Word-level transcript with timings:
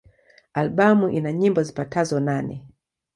Albamu 0.53 1.07
ina 1.17 1.31
nyimbo 1.33 1.63
zipatazo 1.63 2.17
nane. 2.27 2.55